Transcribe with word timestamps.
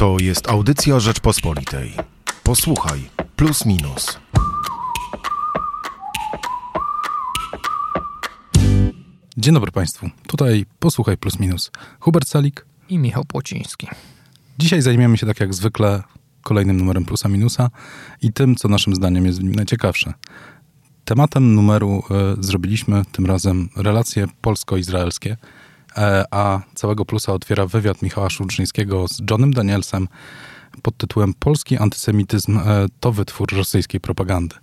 To 0.00 0.16
jest 0.20 0.48
audycja 0.48 1.00
Rzeczpospolitej. 1.00 1.92
Posłuchaj, 2.42 3.00
plus 3.36 3.66
minus. 3.66 4.18
Dzień 9.36 9.54
dobry 9.54 9.72
Państwu. 9.72 10.10
Tutaj 10.26 10.66
posłuchaj 10.78 11.16
plus 11.16 11.38
minus. 11.40 11.70
Hubert 12.00 12.28
Salik. 12.28 12.66
i 12.88 12.98
Michał 12.98 13.24
Płociński. 13.24 13.86
Dzisiaj 14.58 14.82
zajmiemy 14.82 15.18
się 15.18 15.26
tak 15.26 15.40
jak 15.40 15.54
zwykle 15.54 16.02
kolejnym 16.42 16.76
numerem 16.76 17.04
plusa 17.04 17.28
minusa 17.28 17.70
i 18.22 18.32
tym, 18.32 18.56
co 18.56 18.68
naszym 18.68 18.94
zdaniem 18.94 19.26
jest 19.26 19.40
w 19.40 19.42
nim 19.42 19.54
najciekawsze. 19.54 20.14
Tematem 21.04 21.54
numeru 21.54 22.02
e, 22.10 22.42
zrobiliśmy 22.42 23.02
tym 23.12 23.26
razem 23.26 23.68
relacje 23.76 24.26
polsko-izraelskie, 24.40 25.36
a 26.30 26.60
całego 26.74 27.04
plusa 27.04 27.32
otwiera 27.32 27.66
wywiad 27.66 28.02
Michała 28.02 28.30
Szulczyńskiego 28.30 29.08
z 29.08 29.22
Johnem 29.30 29.52
Danielsem 29.52 30.08
pod 30.82 30.96
tytułem 30.96 31.34
Polski 31.34 31.78
antysemityzm 31.78 32.58
e, 32.58 32.86
to 33.00 33.12
wytwór 33.12 33.48
rosyjskiej 33.52 34.00
propagandy. 34.00 34.56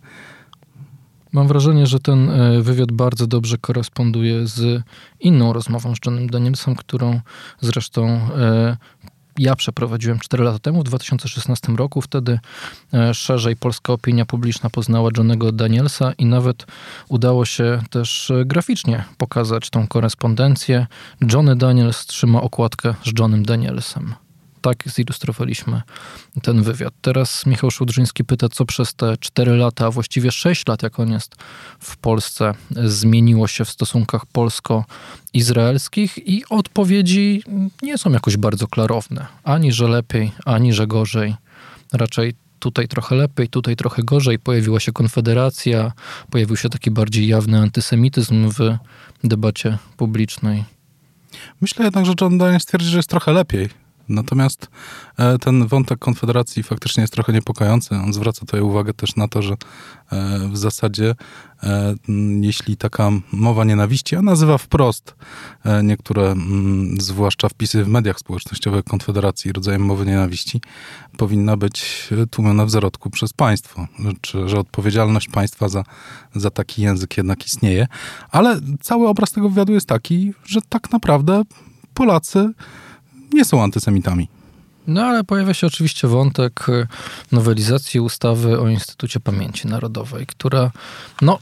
Mam 1.31 1.47
wrażenie, 1.47 1.87
że 1.87 1.99
ten 1.99 2.29
e, 2.29 2.61
wywiad 2.61 2.91
bardzo 2.91 3.27
dobrze 3.27 3.57
koresponduje 3.57 4.47
z 4.47 4.83
inną 5.19 5.53
rozmową 5.53 5.95
z 5.95 5.97
Johnem 6.05 6.29
Danielsem, 6.29 6.75
którą 6.75 7.19
zresztą 7.61 8.05
e, 8.07 8.77
ja 9.37 9.55
przeprowadziłem 9.55 10.19
4 10.19 10.43
lata 10.43 10.59
temu, 10.59 10.79
w 10.79 10.83
2016 10.83 11.73
roku. 11.73 12.01
Wtedy 12.01 12.39
e, 12.93 13.13
szerzej 13.13 13.55
polska 13.55 13.93
opinia 13.93 14.25
publiczna 14.25 14.69
poznała 14.69 15.09
Johnego 15.17 15.51
Danielsa 15.51 16.13
i 16.17 16.25
nawet 16.25 16.65
udało 17.09 17.45
się 17.45 17.81
też 17.89 18.31
e, 18.31 18.45
graficznie 18.45 19.03
pokazać 19.17 19.69
tą 19.69 19.87
korespondencję. 19.87 20.87
Johnny 21.33 21.55
Daniels 21.55 22.05
trzyma 22.05 22.41
okładkę 22.41 22.95
z 23.03 23.19
Johnem 23.19 23.45
Danielsem. 23.45 24.26
Tak 24.61 24.83
zilustrowaliśmy 24.85 25.81
ten 26.43 26.63
wywiad. 26.63 26.93
Teraz 27.01 27.45
Michał 27.45 27.71
Szudrzyński 27.71 28.23
pyta, 28.23 28.49
co 28.49 28.65
przez 28.65 28.93
te 28.93 29.17
4 29.17 29.55
lata, 29.55 29.85
a 29.85 29.91
właściwie 29.91 30.31
6 30.31 30.67
lat, 30.67 30.83
jak 30.83 30.99
on 30.99 31.11
jest 31.11 31.35
w 31.79 31.97
Polsce, 31.97 32.53
zmieniło 32.85 33.47
się 33.47 33.65
w 33.65 33.69
stosunkach 33.69 34.25
polsko-izraelskich 34.25 36.27
i 36.27 36.43
odpowiedzi 36.49 37.43
nie 37.81 37.97
są 37.97 38.11
jakoś 38.11 38.37
bardzo 38.37 38.67
klarowne. 38.67 39.25
Ani, 39.43 39.71
że 39.71 39.87
lepiej, 39.87 40.31
ani, 40.45 40.73
że 40.73 40.87
gorzej. 40.87 41.35
Raczej 41.93 42.33
tutaj 42.59 42.87
trochę 42.87 43.15
lepiej, 43.15 43.47
tutaj 43.47 43.75
trochę 43.75 44.03
gorzej. 44.03 44.39
Pojawiła 44.39 44.79
się 44.79 44.91
konfederacja, 44.91 45.91
pojawił 46.29 46.57
się 46.57 46.69
taki 46.69 46.91
bardziej 46.91 47.27
jawny 47.27 47.59
antysemityzm 47.59 48.49
w 48.49 48.77
debacie 49.23 49.77
publicznej. 49.97 50.63
Myślę 51.61 51.85
jednak, 51.85 52.05
że 52.05 52.13
John 52.21 52.37
Daniels 52.37 52.65
twierdzi, 52.65 52.87
że 52.87 52.97
jest 52.97 53.09
trochę 53.09 53.33
lepiej. 53.33 53.86
Natomiast 54.09 54.67
e, 55.17 55.37
ten 55.37 55.67
wątek 55.67 55.99
Konfederacji 55.99 56.63
faktycznie 56.63 57.01
jest 57.01 57.13
trochę 57.13 57.33
niepokojący. 57.33 57.95
On 57.95 58.13
zwraca 58.13 58.39
tutaj 58.39 58.61
uwagę 58.61 58.93
też 58.93 59.15
na 59.15 59.27
to, 59.27 59.41
że 59.41 59.53
e, 59.53 59.57
w 60.51 60.57
zasadzie 60.57 61.15
e, 61.63 61.95
jeśli 62.41 62.77
taka 62.77 63.09
mowa 63.31 63.63
nienawiści, 63.63 64.15
a 64.15 64.21
nazywa 64.21 64.57
wprost 64.57 65.15
niektóre, 65.83 66.35
zwłaszcza 66.99 67.49
wpisy 67.49 67.83
w 67.83 67.87
mediach 67.87 68.19
społecznościowych 68.19 68.83
Konfederacji 68.83 69.51
rodzajem 69.51 69.85
mowy 69.85 70.05
nienawiści, 70.05 70.61
powinna 71.17 71.57
być 71.57 72.09
tłumiona 72.31 72.65
w 72.65 72.69
zarodku 72.69 73.09
przez 73.09 73.33
państwo. 73.33 73.87
Czy, 74.21 74.49
że 74.49 74.59
odpowiedzialność 74.59 75.27
państwa 75.27 75.69
za, 75.69 75.83
za 76.35 76.49
taki 76.51 76.81
język 76.81 77.17
jednak 77.17 77.45
istnieje. 77.45 77.87
Ale 78.31 78.59
cały 78.81 79.07
obraz 79.07 79.31
tego 79.31 79.49
wywiadu 79.49 79.73
jest 79.73 79.87
taki, 79.87 80.33
że 80.45 80.59
tak 80.69 80.91
naprawdę 80.91 81.43
Polacy 81.93 82.53
nie 83.33 83.45
są 83.45 83.63
antysemitami. 83.63 84.27
No 84.87 85.01
ale 85.01 85.23
pojawia 85.23 85.53
się 85.53 85.67
oczywiście 85.67 86.07
wątek 86.07 86.69
y, 86.69 86.87
nowelizacji 87.31 87.99
ustawy 87.99 88.59
o 88.59 88.67
Instytucie 88.67 89.19
Pamięci 89.19 89.67
Narodowej, 89.67 90.25
która 90.25 90.71
no, 91.21 91.39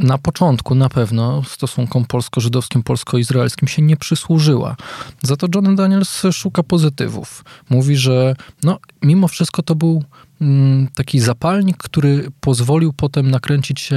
na 0.00 0.18
początku 0.18 0.74
na 0.74 0.88
pewno 0.88 1.42
stosunkom 1.42 2.04
polsko-żydowskim, 2.04 2.82
polsko-izraelskim 2.82 3.68
się 3.68 3.82
nie 3.82 3.96
przysłużyła. 3.96 4.76
Za 5.22 5.36
to 5.36 5.46
John 5.54 5.76
Daniels 5.76 6.22
szuka 6.32 6.62
pozytywów. 6.62 7.44
Mówi, 7.70 7.96
że 7.96 8.36
no, 8.62 8.78
mimo 9.02 9.28
wszystko 9.28 9.62
to 9.62 9.74
był 9.74 10.04
mm, 10.40 10.88
taki 10.94 11.20
zapalnik, 11.20 11.76
który 11.76 12.30
pozwolił 12.40 12.92
potem 12.92 13.30
nakręcić 13.30 13.80
się 13.80 13.96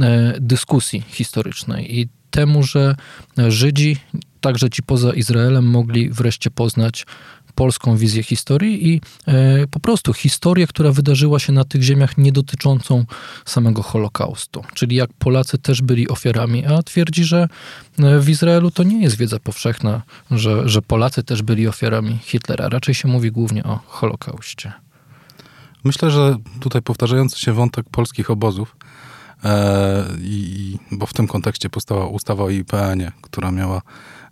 e, 0.00 0.34
dyskusji 0.40 1.00
historycznej 1.08 1.98
i 2.00 2.08
temu, 2.30 2.62
że 2.62 2.96
Żydzi 3.48 3.96
także 4.44 4.70
ci 4.70 4.82
poza 4.82 5.12
Izraelem 5.12 5.66
mogli 5.66 6.10
wreszcie 6.10 6.50
poznać 6.50 7.06
polską 7.54 7.96
wizję 7.96 8.22
historii 8.22 8.88
i 8.88 9.00
e, 9.26 9.66
po 9.66 9.80
prostu 9.80 10.12
historię, 10.12 10.66
która 10.66 10.92
wydarzyła 10.92 11.38
się 11.38 11.52
na 11.52 11.64
tych 11.64 11.82
ziemiach 11.82 12.18
nie 12.18 12.32
dotyczącą 12.32 13.04
samego 13.44 13.82
Holokaustu. 13.82 14.64
Czyli 14.74 14.96
jak 14.96 15.12
Polacy 15.12 15.58
też 15.58 15.82
byli 15.82 16.08
ofiarami, 16.08 16.66
a 16.66 16.82
twierdzi, 16.82 17.24
że 17.24 17.48
e, 17.98 18.20
w 18.20 18.28
Izraelu 18.28 18.70
to 18.70 18.82
nie 18.82 19.02
jest 19.02 19.16
wiedza 19.16 19.38
powszechna, 19.38 20.02
że, 20.30 20.68
że 20.68 20.82
Polacy 20.82 21.22
też 21.22 21.42
byli 21.42 21.68
ofiarami 21.68 22.18
Hitlera. 22.22 22.68
Raczej 22.68 22.94
się 22.94 23.08
mówi 23.08 23.30
głównie 23.30 23.64
o 23.64 23.80
Holokauście. 23.86 24.72
Myślę, 25.84 26.10
że 26.10 26.36
tutaj 26.60 26.82
powtarzający 26.82 27.40
się 27.40 27.52
wątek 27.52 27.86
polskich 27.90 28.30
obozów, 28.30 28.76
i, 30.20 30.78
bo 30.90 31.06
w 31.06 31.12
tym 31.12 31.26
kontekście 31.26 31.70
powstała 31.70 32.06
ustawa 32.06 32.44
o 32.44 32.50
IPN-ie, 32.50 33.12
która 33.22 33.50
miała 33.50 33.82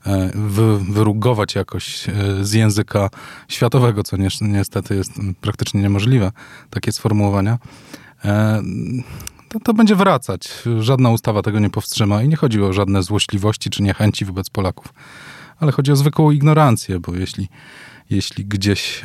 E, 0.06 0.30
wy, 0.34 0.78
wyrugować 0.78 1.54
jakoś 1.54 2.08
e, 2.08 2.12
z 2.44 2.52
języka 2.52 3.10
światowego, 3.48 4.02
co 4.02 4.16
niestety 4.40 4.94
jest 4.94 5.12
praktycznie 5.40 5.82
niemożliwe, 5.82 6.32
takie 6.70 6.92
sformułowania, 6.92 7.58
e, 8.24 8.62
to, 9.48 9.60
to 9.60 9.74
będzie 9.74 9.96
wracać. 9.96 10.48
Żadna 10.80 11.10
ustawa 11.10 11.42
tego 11.42 11.58
nie 11.58 11.70
powstrzyma 11.70 12.22
i 12.22 12.28
nie 12.28 12.36
chodzi 12.36 12.62
o 12.62 12.72
żadne 12.72 13.02
złośliwości 13.02 13.70
czy 13.70 13.82
niechęci 13.82 14.24
wobec 14.24 14.50
Polaków, 14.50 14.94
ale 15.60 15.72
chodzi 15.72 15.92
o 15.92 15.96
zwykłą 15.96 16.30
ignorancję, 16.30 17.00
bo 17.00 17.14
jeśli, 17.14 17.48
jeśli 18.10 18.44
gdzieś 18.44 19.02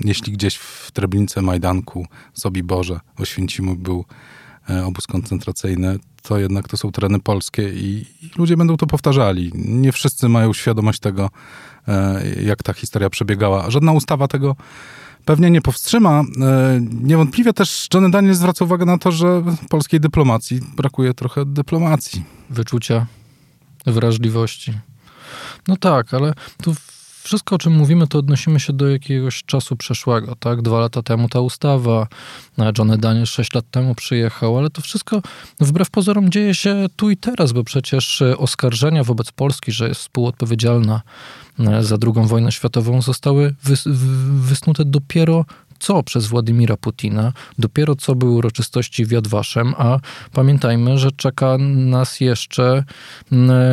jeśli 0.00 0.32
gdzieś 0.32 0.56
w 0.56 0.90
Treblince, 0.90 1.42
Majdanku, 1.42 2.06
Sobiborze, 2.34 3.00
Oświęcimu 3.18 3.76
był 3.76 4.04
obóz 4.86 5.06
koncentracyjny, 5.06 5.98
to 6.22 6.38
jednak 6.38 6.68
to 6.68 6.76
są 6.76 6.92
tereny 6.92 7.20
polskie 7.20 7.68
i, 7.68 8.06
i, 8.22 8.30
ludzie 8.38 8.56
będą 8.56 8.76
to 8.76 8.86
powtarzali. 8.86 9.52
Nie 9.54 9.92
wszyscy 9.92 10.28
mają 10.28 10.52
świadomość 10.52 11.00
tego, 11.00 11.30
e, 11.88 12.22
jak 12.42 12.62
ta 12.62 12.72
historia 12.72 13.10
przebiegała. 13.10 13.70
Żadna 13.70 13.92
ustawa 13.92 14.28
tego 14.28 14.56
pewnie 15.24 15.50
nie 15.50 15.62
powstrzyma. 15.62 16.20
E, 16.20 16.80
niewątpliwie 17.02 17.52
też 17.52 17.88
Johnny 17.94 18.10
Daniel 18.10 18.34
zwraca 18.34 18.64
uwagę 18.64 18.84
na 18.84 18.98
to, 18.98 19.12
że 19.12 19.42
polskiej 19.68 20.00
dyplomacji 20.00 20.60
brakuje 20.76 21.14
trochę 21.14 21.44
dyplomacji. 21.46 22.24
Wyczucia, 22.50 23.06
wrażliwości. 23.86 24.72
No 25.68 25.76
tak, 25.76 26.14
ale 26.14 26.34
tu 26.62 26.74
wszystko, 27.22 27.54
o 27.54 27.58
czym 27.58 27.72
mówimy, 27.72 28.06
to 28.06 28.18
odnosimy 28.18 28.60
się 28.60 28.72
do 28.72 28.88
jakiegoś 28.88 29.42
czasu 29.44 29.76
przeszłego, 29.76 30.36
tak? 30.36 30.62
Dwa 30.62 30.80
lata 30.80 31.02
temu 31.02 31.28
ta 31.28 31.40
ustawa, 31.40 32.06
Johnny 32.78 32.98
Daniel 32.98 33.26
sześć 33.26 33.54
lat 33.54 33.64
temu 33.70 33.94
przyjechał, 33.94 34.58
ale 34.58 34.70
to 34.70 34.82
wszystko 34.82 35.22
wbrew 35.60 35.90
pozorom 35.90 36.30
dzieje 36.30 36.54
się 36.54 36.86
tu 36.96 37.10
i 37.10 37.16
teraz, 37.16 37.52
bo 37.52 37.64
przecież 37.64 38.22
oskarżenia 38.38 39.04
wobec 39.04 39.32
Polski, 39.32 39.72
że 39.72 39.88
jest 39.88 40.00
współodpowiedzialna 40.00 41.00
e, 41.58 41.82
za 41.82 41.96
II 42.02 42.26
wojnę 42.26 42.52
światową, 42.52 43.02
zostały 43.02 43.54
wys 43.64 43.84
wysnute 44.40 44.84
dopiero 44.84 45.44
co 45.80 46.02
przez 46.02 46.26
Władimira 46.26 46.76
Putina, 46.76 47.32
dopiero 47.58 47.96
co 47.96 48.14
były 48.14 48.30
uroczystości 48.30 49.04
w 49.04 49.10
Jadwaszem, 49.10 49.74
a 49.78 49.98
pamiętajmy, 50.32 50.98
że 50.98 51.12
czeka 51.12 51.58
nas 51.68 52.20
jeszcze 52.20 52.84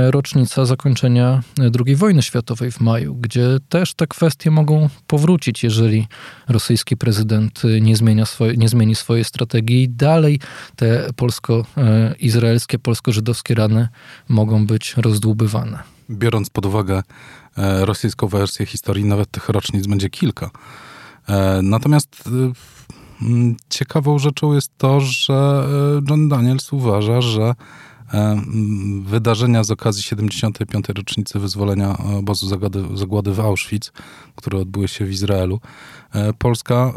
rocznica 0.10 0.66
zakończenia 0.66 1.42
II 1.86 1.96
wojny 1.96 2.22
światowej 2.22 2.72
w 2.72 2.82
maju, 2.82 3.16
gdzie 3.16 3.48
też 3.70 3.94
te 3.94 4.08
kwestie 4.08 4.52
mogą 4.52 4.90
powrócić, 5.08 5.64
jeżeli 5.64 6.08
rosyjski 6.48 6.98
prezydent 6.98 7.62
nie, 7.82 7.96
zmienia 7.96 8.26
swoje, 8.26 8.58
nie 8.58 8.70
zmieni 8.70 8.96
swojej 8.96 9.24
strategii 9.24 9.84
i 9.84 9.90
dalej 9.90 10.40
te 10.76 11.10
polsko-izraelskie, 11.16 12.80
polsko-żydowskie 12.80 13.56
rany 13.56 13.88
mogą 14.30 14.66
być 14.66 14.94
rozdłubywane. 14.98 15.80
Biorąc 16.10 16.50
pod 16.50 16.66
uwagę 16.66 17.04
e, 17.58 17.86
rosyjską 17.86 18.28
wersję 18.28 18.66
historii, 18.66 19.06
nawet 19.06 19.32
tych 19.32 19.50
rocznic 19.50 19.88
będzie 19.88 20.10
kilka. 20.10 20.50
E, 21.28 21.62
natomiast 21.62 22.24
e, 22.28 22.54
ciekawą 23.70 24.20
rzeczą 24.20 24.54
jest 24.54 24.72
to, 24.78 25.02
że 25.02 25.34
e, 25.34 26.02
John 26.10 26.30
Daniels 26.30 26.74
uważa, 26.74 27.22
że 27.22 27.56
wydarzenia 29.04 29.64
z 29.64 29.72
okazji 29.72 30.04
75. 30.04 30.90
rocznicy 30.90 31.40
wyzwolenia 31.40 31.98
obozu 31.98 32.48
zagłady, 32.94 33.34
w 33.34 33.40
Auschwitz, 33.40 33.92
które 34.36 34.60
odbyły 34.60 34.88
się 34.88 35.06
w 35.06 35.12
Izraelu, 35.12 35.60
Polska 36.38 36.94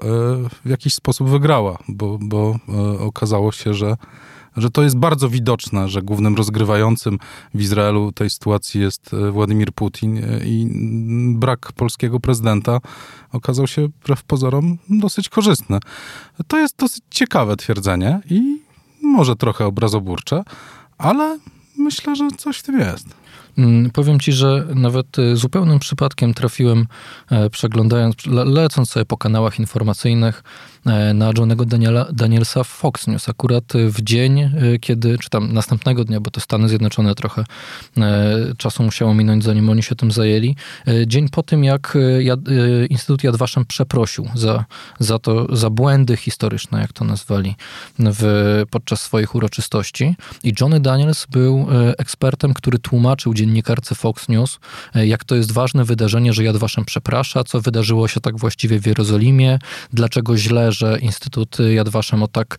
w 0.64 0.68
jakiś 0.68 0.94
sposób 0.94 1.28
wygrała, 1.28 1.78
bo, 1.88 2.18
bo 2.20 2.56
okazało 2.98 3.52
się, 3.52 3.74
że 3.74 3.96
że 4.56 4.70
to 4.70 4.82
jest 4.82 4.96
bardzo 4.96 5.28
widoczne, 5.28 5.88
że 5.88 6.02
głównym 6.02 6.36
rozgrywającym 6.36 7.18
w 7.54 7.60
Izraelu 7.60 8.12
tej 8.12 8.30
sytuacji 8.30 8.80
jest 8.80 9.14
e, 9.14 9.30
Władimir 9.30 9.72
Putin 9.72 10.18
e, 10.18 10.44
i 10.44 10.68
brak 11.34 11.72
polskiego 11.72 12.20
prezydenta 12.20 12.78
okazał 13.32 13.66
się 13.66 13.88
wbrew 13.88 14.22
pozorom 14.22 14.78
dosyć 14.90 15.28
korzystny. 15.28 15.78
To 16.46 16.58
jest 16.58 16.76
dosyć 16.76 17.02
ciekawe 17.10 17.56
twierdzenie 17.56 18.20
i 18.30 18.60
może 19.02 19.36
trochę 19.36 19.66
obrazoburcze, 19.66 20.42
ale 20.98 21.38
myślę, 21.78 22.16
że 22.16 22.28
coś 22.36 22.58
w 22.58 22.62
tym 22.62 22.80
jest. 22.80 23.06
Mm, 23.58 23.90
powiem 23.90 24.20
ci, 24.20 24.32
że 24.32 24.66
nawet 24.74 25.18
y, 25.18 25.36
zupełnym 25.36 25.78
przypadkiem 25.78 26.34
trafiłem, 26.34 26.86
e, 27.30 27.50
przeglądając, 27.50 28.16
lecąc 28.26 28.90
sobie 28.90 29.04
po 29.04 29.16
kanałach 29.16 29.58
informacyjnych, 29.58 30.42
E, 30.79 30.79
na 31.14 31.32
Johnego 31.38 31.64
Daniela, 31.64 32.06
Danielsa 32.12 32.64
w 32.64 32.68
Fox 32.68 33.06
News. 33.06 33.28
Akurat 33.28 33.64
w 33.74 34.02
dzień, 34.02 34.40
e, 34.40 34.50
kiedy, 34.80 35.18
czy 35.18 35.30
tam 35.30 35.52
następnego 35.52 36.04
dnia, 36.04 36.20
bo 36.20 36.30
to 36.30 36.40
Stany 36.40 36.68
Zjednoczone 36.68 37.14
trochę 37.14 37.44
e, 37.98 38.36
czasu 38.56 38.82
musiało 38.82 39.14
minąć, 39.14 39.44
zanim 39.44 39.70
oni 39.70 39.82
się 39.82 39.94
tym 39.94 40.12
zajęli. 40.12 40.56
Dzień 41.06 41.28
po 41.28 41.42
tym, 41.42 41.64
jak 41.64 41.98
Instytut 42.90 43.24
Yad 43.24 43.36
Vashem 43.36 43.64
przeprosił 43.66 44.28
za, 44.34 44.64
za 44.98 45.18
to, 45.18 45.56
za 45.56 45.70
błędy 45.70 46.16
historyczne, 46.16 46.80
jak 46.80 46.92
to 46.92 47.04
nazwali, 47.04 47.56
w, 47.98 48.62
podczas 48.70 49.02
swoich 49.02 49.34
uroczystości. 49.34 50.14
I 50.44 50.52
Johnny 50.60 50.80
Daniels 50.80 51.26
był 51.26 51.66
ekspertem, 51.98 52.54
który 52.54 52.78
tłumaczył 52.78 53.34
dziennikarce 53.34 53.94
Fox 53.94 54.28
News, 54.28 54.58
jak 54.94 55.24
to 55.24 55.34
jest 55.34 55.52
ważne 55.52 55.84
wydarzenie, 55.84 56.32
że 56.32 56.44
Yad 56.44 56.56
Vashem 56.56 56.84
przeprasza, 56.84 57.44
co 57.44 57.60
wydarzyło 57.60 58.08
się 58.08 58.20
tak 58.20 58.38
właściwie 58.38 58.80
w 58.80 58.86
Jerozolimie, 58.86 59.58
dlaczego 59.92 60.36
źle 60.36 60.69
że 60.72 60.98
Instytut 60.98 61.58
Yad 61.58 61.88
Vashem 61.88 62.22
o 62.22 62.28
tak 62.28 62.58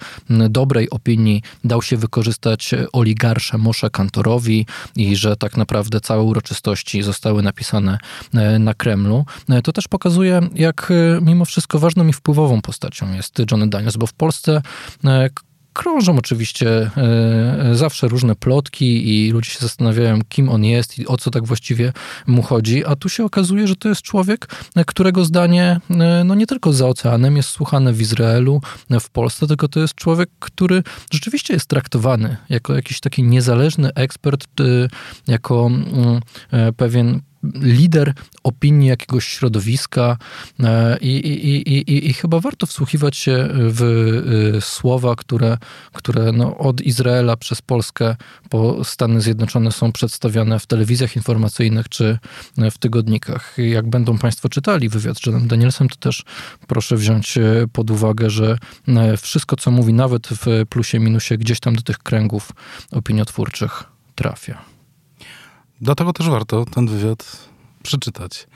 dobrej 0.49 0.89
opinii 0.89 1.41
dał 1.63 1.81
się 1.81 1.97
wykorzystać 1.97 2.71
oligarsze 2.93 3.57
Moshe 3.57 3.89
Kantorowi 3.89 4.65
i 4.95 5.15
że 5.15 5.35
tak 5.35 5.57
naprawdę 5.57 6.01
całe 6.01 6.23
uroczystości 6.23 7.03
zostały 7.03 7.43
napisane 7.43 7.97
e, 8.33 8.59
na 8.59 8.73
Kremlu. 8.73 9.25
E, 9.49 9.61
to 9.61 9.73
też 9.73 9.87
pokazuje, 9.87 10.41
jak 10.55 10.91
e, 10.91 11.21
mimo 11.21 11.45
wszystko 11.45 11.79
ważną 11.79 12.07
i 12.07 12.13
wpływową 12.13 12.61
postacią 12.61 13.13
jest 13.13 13.41
Johnny 13.51 13.69
Daniels, 13.69 13.97
bo 13.97 14.07
w 14.07 14.13
Polsce 14.13 14.61
Krążą 15.73 16.17
oczywiście 16.17 16.69
e, 16.69 17.01
e, 17.71 17.75
zawsze 17.75 18.07
różne 18.07 18.35
plotki 18.35 19.09
i 19.09 19.31
ludzie 19.31 19.49
się 19.49 19.59
zastanawiają, 19.59 20.19
kim 20.29 20.49
on 20.49 20.63
jest 20.63 20.99
i 20.99 21.07
o 21.07 21.17
co 21.17 21.31
tak 21.31 21.45
właściwie 21.45 21.93
mu 22.27 22.41
chodzi, 22.41 22.85
a 22.85 22.95
tu 22.95 23.09
się 23.09 23.25
okazuje, 23.25 23.67
że 23.67 23.75
to 23.75 23.89
jest 23.89 24.01
człowiek, 24.01 24.47
którego 24.87 25.25
zdanie 25.25 25.79
e, 25.89 26.23
no 26.25 26.35
nie 26.35 26.47
tylko 26.47 26.73
za 26.73 26.87
oceanem 26.87 27.37
jest 27.37 27.49
słuchane 27.49 27.93
w 27.93 28.01
Izraelu, 28.01 28.61
w 28.99 29.09
Polsce, 29.09 29.47
tylko 29.47 29.67
to 29.67 29.79
jest 29.79 29.95
człowiek, 29.95 30.29
który 30.39 30.83
rzeczywiście 31.11 31.53
jest 31.53 31.65
traktowany 31.65 32.37
jako 32.49 32.75
jakiś 32.75 32.99
taki 32.99 33.23
niezależny 33.23 33.93
ekspert, 33.93 34.47
jako 35.27 35.67
mm, 35.67 36.21
pewien 36.77 37.21
lider 37.43 38.13
opinii 38.43 38.89
jakiegoś 38.89 39.27
środowiska 39.27 40.17
e, 40.59 40.97
i, 40.97 41.17
i, 41.17 41.55
i, 41.73 42.09
i, 42.09 42.13
chyba 42.13 42.39
warto 42.39 42.65
wsłuchiwać 42.65 43.17
się 43.17 43.49
w 43.51 43.81
e, 44.57 44.61
słowa, 44.61 45.15
które, 45.15 45.57
które 45.93 46.31
no 46.31 46.57
od 46.57 46.81
Izraela 46.81 47.37
przez 47.37 47.61
Polskę 47.61 48.15
po 48.49 48.83
Stany 48.83 49.21
Zjednoczone 49.21 49.71
są 49.71 49.91
przedstawiane 49.91 50.59
w 50.59 50.65
telewizjach 50.65 51.15
informacyjnych 51.15 51.89
czy 51.89 52.19
w 52.71 52.77
tygodnikach. 52.77 53.55
Jak 53.57 53.89
będą 53.89 54.17
Państwo 54.17 54.49
czytali 54.49 54.89
wywiad 54.89 55.17
z 55.17 55.25
Johnem 55.25 55.47
Danielsem, 55.47 55.89
to 55.89 55.95
też 55.95 56.23
proszę 56.67 56.95
wziąć 56.97 57.37
e, 57.37 57.41
pod 57.71 57.91
uwagę, 57.91 58.29
że 58.29 58.57
wszystko, 59.17 59.55
co 59.55 59.71
mówi 59.71 59.93
nawet 59.93 60.27
w 60.27 60.65
plusie, 60.69 60.99
minusie, 60.99 61.37
gdzieś 61.37 61.59
tam 61.59 61.75
do 61.75 61.81
tych 61.81 61.97
kręgów 61.97 62.51
opiniotwórczych 62.91 63.83
trafia. 64.15 64.70
Dlatego 65.81 66.13
też 66.13 66.29
warto 66.29 66.65
ten 66.65 66.87
wywiad 66.87 67.49
przeczytać, 67.83 68.47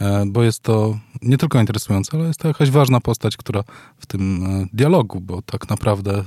e, 0.00 0.24
bo 0.26 0.42
jest 0.42 0.60
to 0.60 0.98
nie 1.22 1.38
tylko 1.38 1.60
interesujące, 1.60 2.16
ale 2.18 2.26
jest 2.26 2.40
to 2.40 2.48
jakaś 2.48 2.70
ważna 2.70 3.00
postać, 3.00 3.36
która 3.36 3.64
w 3.98 4.06
tym 4.06 4.46
e, 4.46 4.66
dialogu, 4.72 5.20
bo 5.20 5.42
tak 5.42 5.70
naprawdę 5.70 6.18
e, 6.18 6.24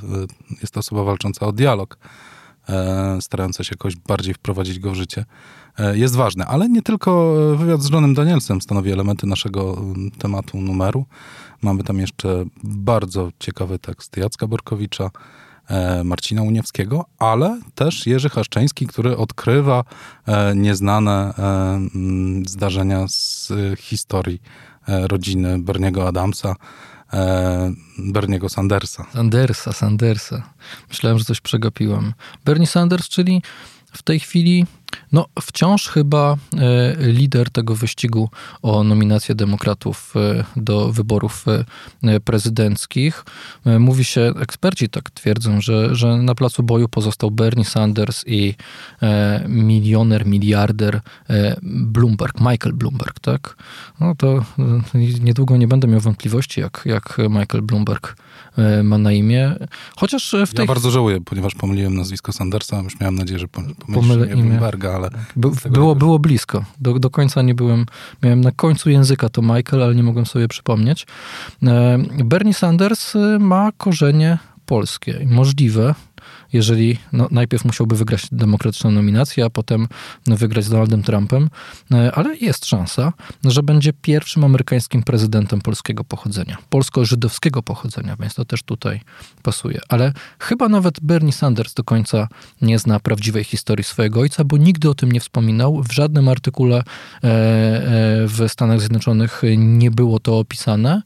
jest 0.61 0.73
to 0.73 0.79
osoba 0.79 1.03
walcząca 1.03 1.45
o 1.45 1.51
dialog, 1.51 1.97
starająca 3.19 3.63
się 3.63 3.73
jakoś 3.73 3.95
bardziej 3.95 4.33
wprowadzić 4.33 4.79
go 4.79 4.91
w 4.91 4.95
życie, 4.95 5.25
jest 5.93 6.15
ważne. 6.15 6.45
Ale 6.45 6.69
nie 6.69 6.81
tylko 6.81 7.35
wywiad 7.55 7.81
z 7.81 7.89
Johnem 7.89 8.13
Danielsem 8.13 8.61
stanowi 8.61 8.91
elementy 8.91 9.27
naszego 9.27 9.81
tematu 10.17 10.61
numeru. 10.61 11.05
Mamy 11.61 11.83
tam 11.83 11.99
jeszcze 11.99 12.45
bardzo 12.63 13.29
ciekawy 13.39 13.79
tekst 13.79 14.17
Jacka 14.17 14.47
Borkowicza, 14.47 15.11
Marcina 16.03 16.41
Uniewskiego, 16.41 17.05
ale 17.19 17.61
też 17.75 18.07
Jerzy 18.07 18.29
Haszczeński, 18.29 18.87
który 18.87 19.17
odkrywa 19.17 19.83
e, 20.27 20.55
nieznane 20.55 21.11
e, 21.11 21.43
mm, 21.95 22.45
zdarzenia 22.45 23.07
z 23.07 23.51
historii 23.77 24.41
rodziny 24.87 25.59
Berniego 25.59 26.07
Adamsa, 26.07 26.55
Berniego 27.97 28.49
Sandersa. 28.49 29.05
Sandersa, 29.13 29.71
Sandersa. 29.71 30.49
Myślałem, 30.89 31.19
że 31.19 31.25
coś 31.25 31.41
przegapiłem. 31.41 32.13
Bernie 32.45 32.67
Sanders, 32.67 33.09
czyli 33.09 33.41
w 33.91 34.03
tej 34.03 34.19
chwili 34.19 34.65
no, 35.11 35.25
wciąż 35.41 35.87
chyba 35.87 36.35
e, 36.53 36.95
lider 36.97 37.49
tego 37.49 37.75
wyścigu 37.75 38.29
o 38.61 38.83
nominację 38.83 39.35
demokratów 39.35 40.13
e, 40.15 40.43
do 40.55 40.91
wyborów 40.91 41.45
e, 42.03 42.19
prezydenckich. 42.19 43.25
Mówi 43.79 44.03
się, 44.03 44.33
eksperci 44.41 44.89
tak 44.89 45.09
twierdzą, 45.09 45.61
że, 45.61 45.95
że 45.95 46.17
na 46.17 46.35
placu 46.35 46.63
boju 46.63 46.89
pozostał 46.89 47.31
Bernie 47.31 47.65
Sanders 47.65 48.23
i 48.27 48.55
milioner, 49.47 50.25
miliarder 50.25 51.01
Bloomberg, 51.61 52.39
Michael 52.39 52.73
Bloomberg, 52.73 53.19
tak? 53.19 53.55
No 53.99 54.15
to 54.15 54.45
niedługo 55.21 55.57
nie 55.57 55.67
będę 55.67 55.87
miał 55.87 55.99
wątpliwości, 55.99 56.61
jak, 56.61 56.81
jak 56.85 57.17
Michael 57.29 57.61
Bloomberg 57.63 58.15
ma 58.83 58.97
na 58.97 59.11
imię. 59.11 59.55
Chociaż 59.95 60.35
w 60.47 60.53
tej... 60.53 60.63
Ja 60.63 60.67
bardzo 60.67 60.91
żałuję, 60.91 61.21
ponieważ 61.21 61.55
pomyliłem 61.55 61.95
nazwisko 61.95 62.33
Sandersa, 62.33 62.81
już 62.81 62.99
miałem 62.99 63.15
nadzieję, 63.15 63.39
że 63.39 63.47
pomylę 63.93 64.27
imię 64.27 64.43
Bloomberga, 64.43 64.84
ale... 64.91 65.09
By, 65.35 65.49
było, 65.69 65.95
było 65.95 66.19
blisko. 66.19 66.65
Do, 66.81 66.99
do 66.99 67.09
końca 67.09 67.41
nie 67.41 67.55
byłem... 67.55 67.85
Miałem 68.23 68.41
na 68.41 68.51
końcu 68.51 68.89
języka 68.89 69.29
to 69.29 69.41
Michael, 69.41 69.83
ale 69.83 69.95
nie 69.95 70.03
mogłem 70.03 70.25
sobie 70.25 70.47
przypomnieć. 70.47 71.07
E, 71.63 71.97
Bernie 72.25 72.53
Sanders 72.53 73.15
y, 73.15 73.37
ma 73.39 73.71
korzenie 73.77 74.37
polskie. 74.65 75.25
Możliwe, 75.25 75.95
jeżeli 76.53 76.97
no, 77.13 77.27
najpierw 77.31 77.65
musiałby 77.65 77.95
wygrać 77.95 78.27
demokratyczną 78.31 78.91
nominację, 78.91 79.45
a 79.45 79.49
potem 79.49 79.87
wygrać 80.27 80.65
z 80.65 80.69
Donaldem 80.69 81.03
Trumpem, 81.03 81.49
e, 81.91 82.11
ale 82.15 82.37
jest 82.37 82.65
szansa, 82.65 83.13
że 83.43 83.63
będzie 83.63 83.93
pierwszym 83.93 84.43
amerykańskim 84.43 85.03
prezydentem 85.03 85.61
polskiego 85.61 86.03
pochodzenia, 86.03 86.57
polsko-żydowskiego 86.69 87.63
pochodzenia, 87.63 88.15
więc 88.19 88.35
to 88.35 88.45
też 88.45 88.63
tutaj 88.63 89.01
pasuje. 89.43 89.79
Ale 89.89 90.13
chyba 90.39 90.69
nawet 90.69 90.99
Bernie 91.01 91.33
Sanders 91.33 91.73
do 91.73 91.83
końca 91.83 92.27
nie 92.61 92.79
zna 92.79 92.99
prawdziwej 92.99 93.43
historii 93.43 93.83
swojego 93.83 94.19
ojca, 94.19 94.43
bo 94.43 94.57
nigdy 94.57 94.89
o 94.89 94.93
tym 94.93 95.11
nie 95.11 95.19
wspominał. 95.19 95.83
W 95.83 95.91
żadnym 95.91 96.29
artykule 96.29 96.77
e, 96.77 96.83
e, 96.83 96.83
w 98.27 98.45
Stanach 98.47 98.79
Zjednoczonych 98.79 99.41
nie 99.57 99.91
było 99.91 100.19
to 100.19 100.39
opisane. 100.39 101.01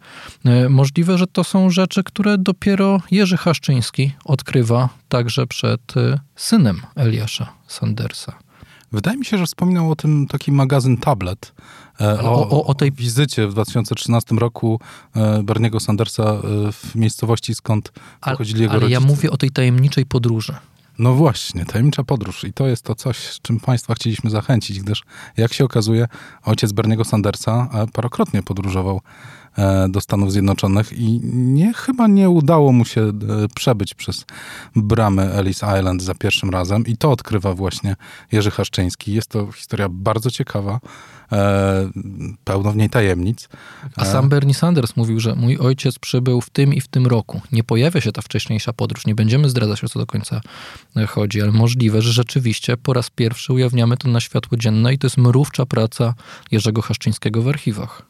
Możliwe, 0.70 1.18
że 1.18 1.28
to 1.28 1.44
są 1.44 1.70
rzeczy, 1.70 2.04
które 2.04 2.38
dopiero 2.38 3.02
Jerzy 3.12 3.38
Haszczyński 3.38 4.12
odkrywa 4.26 4.90
także 5.10 5.48
przed 5.48 5.98
y, 5.98 6.20
synem 6.36 6.82
Eliasza 6.96 7.54
Sandersa. 7.68 8.34
Wydaje 8.92 9.18
mi 9.18 9.26
się, 9.26 9.38
że 9.38 9.46
wspominał 9.46 9.92
o 9.92 9.96
tym 9.96 10.28
taki 10.28 10.52
magazyn 10.52 10.98
Tablet. 10.98 11.54
E, 12.02 12.22
o, 12.22 12.50
o, 12.50 12.66
o, 12.66 12.74
tej 12.74 12.92
wizycie 12.92 13.48
w 13.48 13.52
2013 13.52 14.36
roku 14.36 14.80
e, 15.16 15.44
Berniego 15.44 15.80
Sandersa 15.80 16.24
e, 16.24 16.42
w 16.72 16.96
miejscowości, 16.96 17.56
skąd 17.56 17.92
pochodzili 18.22 18.62
jego 18.62 18.72
ale 18.72 18.80
rodzice. 18.80 18.98
Ale 18.98 19.06
ja 19.06 19.14
mówię 19.16 19.32
o 19.32 19.38
tej 19.38 19.52
tajemniczej 19.52 20.06
podróży. 20.06 20.54
No 21.00 21.14
właśnie, 21.14 21.66
tajemnicza 21.66 22.04
podróż. 22.04 22.44
I 22.44 22.54
to 22.54 22.68
jest 22.68 22.84
to 22.84 22.96
coś, 22.96 23.18
z 23.18 23.42
czym 23.42 23.60
Państwa 23.60 23.94
chcieliśmy 23.94 24.30
zachęcić, 24.30 24.80
gdyż 24.80 25.04
jak 25.38 25.54
się 25.54 25.66
okazuje, 25.66 26.08
ojciec 26.44 26.72
Berniego 26.72 27.06
Sandersa 27.06 27.70
parokrotnie 27.94 28.44
podróżował 28.44 29.02
do 29.90 30.02
Stanów 30.02 30.32
Zjednoczonych 30.32 30.94
i 30.94 31.20
nie, 31.34 31.74
chyba 31.74 32.08
nie 32.08 32.30
udało 32.30 32.72
mu 32.72 32.86
się 32.86 33.02
e, 33.02 33.12
przebyć 33.56 33.94
przez 33.94 34.26
bramy 34.76 35.34
Ellis 35.34 35.58
Island 35.80 36.04
za 36.04 36.16
pierwszym 36.16 36.50
razem 36.50 36.86
i 36.86 36.98
to 36.98 37.12
odkrywa 37.12 37.54
właśnie 37.54 37.96
Jerzy 38.32 38.52
Haszczyński. 38.52 39.14
Jest 39.14 39.30
to 39.30 39.52
historia 39.52 39.88
bardzo 39.90 40.32
ciekawa, 40.32 40.80
e, 41.32 41.90
pełno 42.44 42.72
w 42.72 42.76
niej 42.76 42.90
tajemnic. 42.90 43.50
A 43.96 44.06
sam 44.06 44.30
Bernie 44.30 44.54
Sanders 44.54 44.96
mówił, 44.96 45.20
że 45.20 45.36
mój 45.36 45.58
ojciec 45.58 46.00
przybył 46.00 46.42
w 46.42 46.50
tym 46.50 46.74
i 46.74 46.82
w 46.82 46.88
tym 46.88 47.08
roku. 47.08 47.42
Nie 47.52 47.64
pojawia 47.64 48.02
się 48.02 48.12
ta 48.12 48.22
wcześniejsza 48.22 48.74
podróż, 48.74 49.06
nie 49.06 49.16
będziemy 49.16 49.50
zdradzać 49.50 49.84
o 49.84 49.90
co 49.90 50.00
do 50.00 50.06
końca 50.06 50.42
chodzi, 51.08 51.42
ale 51.42 51.52
możliwe, 51.52 52.02
że 52.02 52.12
rzeczywiście 52.12 52.78
po 52.78 52.94
raz 52.94 53.10
pierwszy 53.10 53.54
ujawniamy 53.54 53.98
to 53.98 54.08
na 54.08 54.20
światło 54.20 54.58
dzienne 54.58 54.94
i 54.94 54.98
to 54.98 55.08
jest 55.08 55.18
mrówcza 55.18 55.66
praca 55.66 56.14
Jerzego 56.52 56.82
Haszczyńskiego 56.82 57.42
w 57.42 57.48
archiwach. 57.48 58.09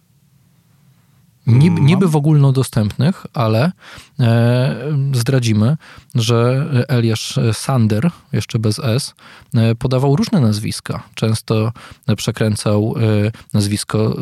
Niby, 1.50 1.82
niby 1.82 2.08
w 2.08 2.15
ogólnodostępnych, 2.15 3.25
ale 3.34 3.72
e, 4.20 4.75
zdradzimy, 5.13 5.77
że 6.15 6.65
Eliasz 6.88 7.39
Sander, 7.53 8.12
jeszcze 8.32 8.60
bez 8.60 8.79
S, 8.79 9.15
e, 9.56 9.75
podawał 9.75 10.15
różne 10.15 10.41
nazwiska. 10.41 11.03
Często 11.15 11.72
przekręcał 12.18 12.96
e, 13.25 13.32
nazwisko 13.53 14.18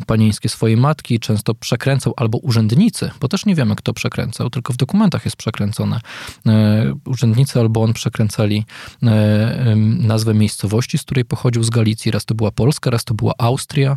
e, 0.00 0.04
panieńskie 0.06 0.48
swojej 0.48 0.76
matki, 0.76 1.20
często 1.20 1.54
przekręcał 1.54 2.14
albo 2.16 2.38
urzędnicy, 2.38 3.10
bo 3.20 3.28
też 3.28 3.46
nie 3.46 3.54
wiemy, 3.54 3.76
kto 3.76 3.92
przekręcał, 3.92 4.50
tylko 4.50 4.72
w 4.72 4.76
dokumentach 4.76 5.24
jest 5.24 5.36
przekręcone. 5.36 6.00
E, 6.46 6.94
urzędnicy 7.04 7.60
albo 7.60 7.82
on 7.82 7.92
przekręcali 7.92 8.64
e, 9.02 9.76
nazwę 9.98 10.34
miejscowości, 10.34 10.98
z 10.98 11.02
której 11.02 11.24
pochodził 11.24 11.62
z 11.62 11.70
Galicji. 11.70 12.10
Raz 12.10 12.24
to 12.24 12.34
była 12.34 12.50
Polska, 12.50 12.90
raz 12.90 13.04
to 13.04 13.14
była 13.14 13.32
Austria 13.38 13.96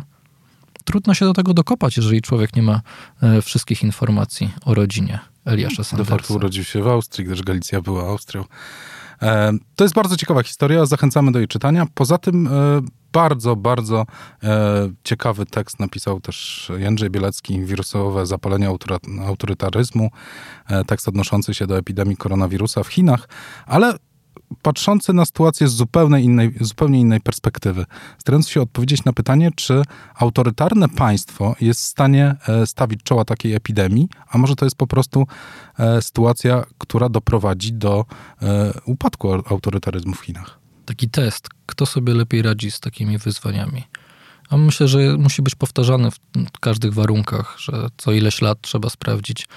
trudno 0.84 1.14
się 1.14 1.24
do 1.24 1.32
tego 1.32 1.54
dokopać, 1.54 1.96
jeżeli 1.96 2.22
człowiek 2.22 2.56
nie 2.56 2.62
ma 2.62 2.80
e, 3.22 3.42
wszystkich 3.42 3.82
informacji 3.82 4.50
o 4.64 4.74
rodzinie 4.74 5.18
Eliasza 5.44 5.84
Sandersa. 5.84 6.14
De 6.14 6.18
facto 6.18 6.34
urodził 6.34 6.64
się 6.64 6.82
w 6.82 6.88
Austrii, 6.88 7.26
gdyż 7.26 7.42
Galicja 7.42 7.80
była 7.80 8.02
Austrią. 8.02 8.44
E, 9.22 9.52
to 9.76 9.84
jest 9.84 9.94
bardzo 9.94 10.16
ciekawa 10.16 10.42
historia, 10.42 10.86
zachęcamy 10.86 11.32
do 11.32 11.38
jej 11.38 11.48
czytania. 11.48 11.86
Poza 11.94 12.18
tym 12.18 12.46
e, 12.46 12.50
bardzo, 13.12 13.56
bardzo 13.56 14.06
ciekawy 15.04 15.46
tekst 15.46 15.80
napisał 15.80 16.20
też 16.20 16.70
Jędrzej 16.76 17.10
Bielecki, 17.10 17.60
Wirusowe 17.60 18.26
zapalenie 18.26 18.68
autorytaryzmu, 19.26 20.10
tekst 20.86 21.08
odnoszący 21.08 21.54
się 21.54 21.66
do 21.66 21.78
epidemii 21.78 22.16
koronawirusa 22.16 22.82
w 22.82 22.88
Chinach, 22.88 23.28
ale 23.66 23.94
patrzący 24.62 25.12
na 25.12 25.24
sytuację 25.24 25.68
z 25.68 25.72
zupełnie 25.72 26.20
innej, 26.20 26.54
zupełnie 26.60 27.00
innej 27.00 27.20
perspektywy, 27.20 27.86
starając 28.18 28.48
się 28.48 28.62
odpowiedzieć 28.62 29.04
na 29.04 29.12
pytanie, 29.12 29.50
czy 29.56 29.82
autorytarne 30.14 30.88
państwo 30.88 31.56
jest 31.60 31.80
w 31.80 31.84
stanie 31.84 32.34
e, 32.48 32.66
stawić 32.66 33.02
czoła 33.02 33.24
takiej 33.24 33.54
epidemii, 33.54 34.08
a 34.28 34.38
może 34.38 34.56
to 34.56 34.66
jest 34.66 34.76
po 34.76 34.86
prostu 34.86 35.26
e, 35.78 36.02
sytuacja, 36.02 36.64
która 36.78 37.08
doprowadzi 37.08 37.72
do 37.72 38.04
e, 38.42 38.72
upadku 38.84 39.32
autorytaryzmu 39.32 40.14
w 40.14 40.20
Chinach. 40.20 40.58
Taki 40.84 41.10
test, 41.10 41.48
kto 41.66 41.86
sobie 41.86 42.14
lepiej 42.14 42.42
radzi 42.42 42.70
z 42.70 42.80
takimi 42.80 43.18
wyzwaniami. 43.18 43.84
A 44.52 44.56
myślę, 44.56 44.88
że 44.88 44.98
musi 45.18 45.42
być 45.42 45.54
powtarzany 45.54 46.10
w 46.54 46.58
każdych 46.60 46.94
warunkach, 46.94 47.56
że 47.58 47.88
co 47.96 48.12
ileś 48.12 48.42
lat 48.42 48.58
trzeba 48.60 48.90
sprawdzić. 48.90 49.48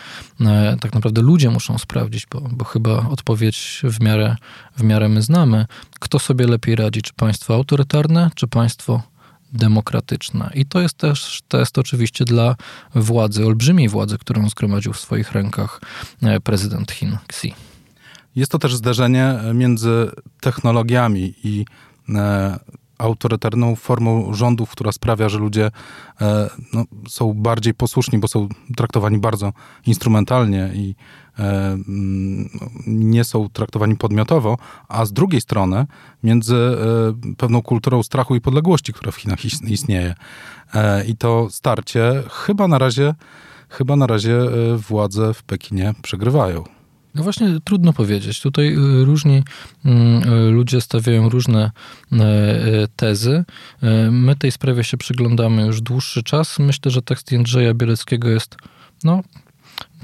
E, 0.42 0.78
tak 0.82 0.94
naprawdę 0.94 1.22
ludzie 1.22 1.50
muszą 1.50 1.78
sprawdzić, 1.78 2.28
bo, 2.32 2.42
bo 2.42 2.66
chyba 2.66 3.10
odpowiedź 3.10 3.82
w 3.84 4.02
miarę, 4.02 4.36
w 4.78 4.84
miarę 4.84 5.10
my 5.10 5.22
znamy. 5.22 5.66
Kto 6.00 6.20
sobie 6.20 6.48
lepiej 6.48 6.76
radzi, 6.76 7.02
czy 7.02 7.14
państwo 7.14 7.54
autorytarne, 7.54 8.32
czy 8.36 8.48
państwo 8.48 9.02
demokratyczne. 9.54 10.50
I 10.54 10.66
to 10.66 10.82
jest 10.82 10.98
też 10.98 11.42
test 11.48 11.78
oczywiście 11.78 12.26
dla 12.26 12.56
władzy, 12.96 13.46
olbrzymiej 13.46 13.90
władzy, 13.90 14.18
którą 14.18 14.50
zgromadził 14.50 14.94
w 14.94 15.00
swoich 15.00 15.32
rękach 15.32 15.82
e, 16.24 16.40
prezydent 16.40 16.92
Chin 16.92 17.18
Xi. 17.30 17.54
Jest 18.36 18.52
to 18.52 18.60
też 18.60 18.76
zderzenie 18.76 19.40
między 19.54 20.12
technologiami 20.40 21.34
i 21.44 21.66
e, 22.10 22.60
autorytarną 22.98 23.76
formą 23.76 24.34
rządów, 24.34 24.70
która 24.70 24.92
sprawia, 24.92 25.30
że 25.30 25.38
ludzie 25.38 25.72
e, 26.22 26.50
no, 26.74 26.84
są 27.08 27.34
bardziej 27.34 27.74
posłuszni, 27.74 28.20
bo 28.20 28.28
są 28.28 28.50
traktowani 28.78 29.18
bardzo 29.18 29.54
instrumentalnie 29.86 30.70
i 30.74 30.96
e, 31.40 31.44
mm, 31.72 32.50
nie 32.88 33.24
są 33.24 33.50
traktowani 33.50 33.96
podmiotowo, 33.96 34.58
a 34.88 35.06
z 35.06 35.14
drugiej 35.14 35.42
strony 35.42 35.86
między 36.24 36.56
e, 36.56 37.36
pewną 37.38 37.62
kulturą 37.62 38.04
strachu 38.04 38.36
i 38.36 38.42
podległości, 38.42 38.94
która 38.94 39.12
w 39.12 39.16
Chinach 39.16 39.46
istnieje. 39.46 40.16
I 41.08 41.16
to 41.16 41.48
starcie 41.50 42.24
chyba 42.32 42.68
na 42.68 42.78
razie, 42.78 43.14
chyba 43.70 43.96
na 43.96 44.08
razie 44.08 44.40
władze 44.76 45.34
w 45.34 45.44
Pekinie 45.44 45.94
przegrywają. 46.02 46.75
No 47.16 47.24
właśnie 47.24 47.60
trudno 47.64 47.94
powiedzieć. 47.94 48.42
Tutaj 48.42 48.68
y, 48.68 49.06
różni 49.06 49.44
mm, 49.86 50.34
y, 50.34 50.52
ludzie 50.52 50.82
stawiają 50.82 51.30
różne 51.30 51.72
y, 52.14 52.18
tezy. 52.96 53.46
My 54.12 54.36
tej 54.36 54.52
sprawie 54.52 54.84
się 54.84 54.98
przyglądamy 54.98 55.66
już 55.66 55.82
dłuższy 55.82 56.24
czas. 56.24 56.60
Myślę, 56.60 56.92
że 56.92 57.02
tekst 57.02 57.32
Jędrzeja 57.32 57.74
Bieleckiego 57.74 58.30
jest 58.30 58.56
no, 59.04 59.24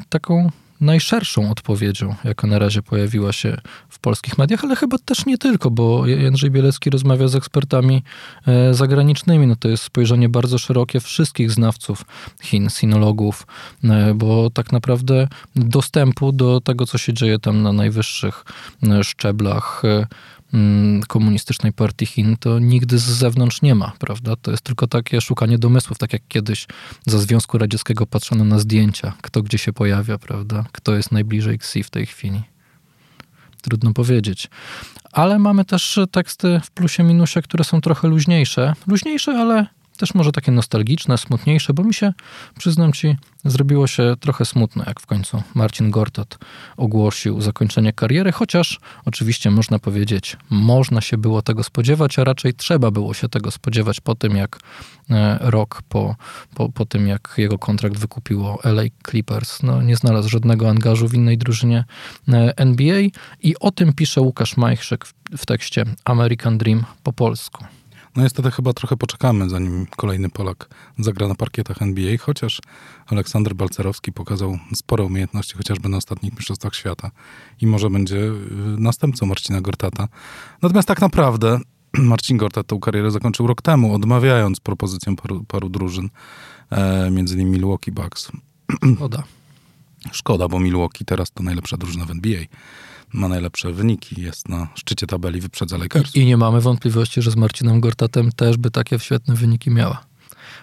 taką 0.09 0.51
najszerszą 0.81 1.51
odpowiedzią, 1.51 2.15
jaka 2.23 2.47
na 2.47 2.59
razie 2.59 2.81
pojawiła 2.81 3.33
się 3.33 3.57
w 3.89 3.99
polskich 3.99 4.37
mediach, 4.37 4.63
ale 4.63 4.75
chyba 4.75 4.97
też 4.97 5.25
nie 5.25 5.37
tylko, 5.37 5.71
bo 5.71 6.07
Jędrzej 6.07 6.51
Bielecki 6.51 6.89
rozmawia 6.89 7.27
z 7.27 7.35
ekspertami 7.35 8.03
e, 8.47 8.73
zagranicznymi. 8.73 9.47
No 9.47 9.55
to 9.55 9.69
jest 9.69 9.83
spojrzenie 9.83 10.29
bardzo 10.29 10.57
szerokie 10.57 10.99
wszystkich 10.99 11.51
znawców 11.51 12.05
Chin, 12.41 12.69
sinologów, 12.69 13.47
e, 13.83 14.13
bo 14.13 14.49
tak 14.49 14.71
naprawdę 14.71 15.27
dostępu 15.55 16.31
do 16.31 16.61
tego, 16.61 16.85
co 16.85 16.97
się 16.97 17.13
dzieje 17.13 17.39
tam 17.39 17.61
na 17.61 17.73
najwyższych 17.73 18.45
e, 18.83 19.03
szczeblach 19.03 19.83
komunistycznej 21.07 21.73
partii 21.73 22.05
Chin, 22.05 22.37
to 22.39 22.59
nigdy 22.59 22.97
z 22.97 23.03
zewnątrz 23.03 23.61
nie 23.61 23.75
ma, 23.75 23.91
prawda? 23.99 24.35
To 24.35 24.51
jest 24.51 24.63
tylko 24.63 24.87
takie 24.87 25.21
szukanie 25.21 25.57
domysłów, 25.57 25.97
tak 25.97 26.13
jak 26.13 26.21
kiedyś 26.27 26.67
za 27.05 27.19
Związku 27.19 27.57
Radzieckiego 27.57 28.07
patrzono 28.07 28.43
na 28.43 28.59
zdjęcia, 28.59 29.13
kto 29.21 29.43
gdzie 29.43 29.57
się 29.57 29.73
pojawia, 29.73 30.17
prawda? 30.17 30.65
Kto 30.71 30.95
jest 30.95 31.11
najbliżej 31.11 31.55
Xi 31.55 31.83
w 31.83 31.89
tej 31.89 32.05
chwili. 32.05 32.41
Trudno 33.61 33.93
powiedzieć. 33.93 34.49
Ale 35.11 35.39
mamy 35.39 35.65
też 35.65 35.99
teksty 36.11 36.59
w 36.63 36.71
plusie, 36.71 37.03
minusie, 37.03 37.41
które 37.41 37.63
są 37.63 37.81
trochę 37.81 38.07
luźniejsze. 38.07 38.73
Luźniejsze, 38.87 39.31
ale 39.31 39.67
też 39.97 40.13
może 40.13 40.31
takie 40.31 40.51
nostalgiczne, 40.51 41.17
smutniejsze, 41.17 41.73
bo 41.73 41.83
mi 41.83 41.93
się, 41.93 42.13
przyznam 42.59 42.93
ci, 42.93 43.15
zrobiło 43.45 43.87
się 43.87 44.15
trochę 44.19 44.45
smutno, 44.45 44.83
jak 44.87 44.99
w 44.99 45.05
końcu 45.05 45.43
Marcin 45.55 45.91
Gortat 45.91 46.37
ogłosił 46.77 47.41
zakończenie 47.41 47.93
kariery, 47.93 48.31
chociaż 48.31 48.79
oczywiście 49.05 49.51
można 49.51 49.79
powiedzieć, 49.79 50.37
można 50.49 51.01
się 51.01 51.17
było 51.17 51.41
tego 51.41 51.63
spodziewać, 51.63 52.19
a 52.19 52.23
raczej 52.23 52.53
trzeba 52.53 52.91
było 52.91 53.13
się 53.13 53.29
tego 53.29 53.51
spodziewać 53.51 53.99
po 53.99 54.15
tym, 54.15 54.35
jak 54.35 54.59
e, 55.09 55.37
rok 55.41 55.81
po, 55.89 56.15
po, 56.55 56.69
po 56.69 56.85
tym, 56.85 57.07
jak 57.07 57.33
jego 57.37 57.59
kontrakt 57.59 57.97
wykupiło 57.97 58.59
LA 58.63 58.83
Clippers, 59.09 59.63
no, 59.63 59.81
nie 59.81 59.95
znalazł 59.95 60.29
żadnego 60.29 60.69
angażu 60.69 61.07
w 61.07 61.13
innej 61.13 61.37
drużynie 61.37 61.83
e, 62.27 62.57
NBA 62.57 63.01
i 63.41 63.55
o 63.59 63.71
tym 63.71 63.93
pisze 63.93 64.21
Łukasz 64.21 64.57
Majchrzek 64.57 65.05
w, 65.05 65.13
w 65.37 65.45
tekście 65.45 65.85
American 66.05 66.57
Dream 66.57 66.83
po 67.03 67.13
polsku. 67.13 67.65
No 68.15 68.23
niestety 68.23 68.51
chyba 68.51 68.73
trochę 68.73 68.97
poczekamy, 68.97 69.49
zanim 69.49 69.85
kolejny 69.97 70.29
Polak 70.29 70.69
zagra 70.99 71.27
na 71.27 71.35
parkietach 71.35 71.81
NBA, 71.81 72.17
chociaż 72.19 72.59
Aleksander 73.07 73.55
Balcerowski 73.55 74.11
pokazał 74.11 74.57
spore 74.73 75.03
umiejętności, 75.03 75.57
chociażby 75.57 75.89
na 75.89 75.97
ostatnich 75.97 76.33
Mistrzostwach 76.33 76.75
Świata 76.75 77.11
i 77.61 77.67
może 77.67 77.89
będzie 77.89 78.17
y, 78.17 78.33
następcą 78.77 79.25
Marcina 79.25 79.61
Gortata. 79.61 80.07
Natomiast 80.61 80.87
tak 80.87 81.01
naprawdę 81.01 81.59
Marcin 81.97 82.37
Gortat 82.37 82.67
tę 82.67 82.79
karierę 82.81 83.11
zakończył 83.11 83.47
rok 83.47 83.61
temu, 83.61 83.95
odmawiając 83.95 84.59
propozycjom 84.59 85.15
paru, 85.15 85.43
paru 85.43 85.69
drużyn, 85.69 86.09
e, 86.69 87.11
między 87.11 87.35
innymi 87.35 87.51
Milwaukee 87.51 87.91
Bucks. 87.91 88.31
Szkoda. 88.95 89.23
Szkoda, 90.11 90.47
bo 90.47 90.59
Milwaukee 90.59 91.05
teraz 91.05 91.31
to 91.31 91.43
najlepsza 91.43 91.77
drużyna 91.77 92.05
w 92.05 92.11
NBA 92.11 92.41
ma 93.13 93.27
najlepsze 93.27 93.71
wyniki, 93.71 94.21
jest 94.21 94.49
na 94.49 94.67
szczycie 94.75 95.07
tabeli, 95.07 95.41
wyprzedza 95.41 95.77
Lakers. 95.77 96.15
I, 96.15 96.19
I 96.19 96.25
nie 96.25 96.37
mamy 96.37 96.61
wątpliwości, 96.61 97.21
że 97.21 97.31
z 97.31 97.35
Marcinem 97.35 97.81
Gortatem 97.81 98.31
też 98.31 98.57
by 98.57 98.71
takie 98.71 98.99
świetne 98.99 99.35
wyniki 99.35 99.69
miała. 99.71 100.03